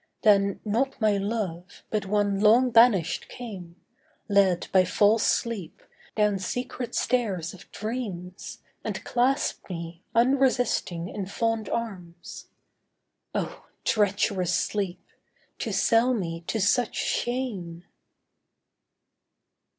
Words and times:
Then 0.23 0.61
not 0.65 0.99
my 0.99 1.17
love, 1.17 1.83
but 1.91 2.07
one 2.07 2.39
long 2.39 2.71
banished 2.71 3.29
came, 3.29 3.75
Led 4.27 4.67
by 4.71 4.83
false 4.83 5.21
Sleep, 5.21 5.79
down 6.15 6.39
secret 6.39 6.95
stairs 6.95 7.53
of 7.53 7.71
dreams 7.71 8.63
And 8.83 9.03
clasped 9.03 9.69
me, 9.69 10.01
unresisting 10.15 11.07
in 11.07 11.27
fond 11.27 11.69
arms. 11.69 12.47
Oh, 13.35 13.67
treacherous 13.83 14.55
sleep—to 14.55 15.71
sell 15.71 16.15
me 16.15 16.43
to 16.47 16.59
such 16.59 16.95
shame! 16.95 17.83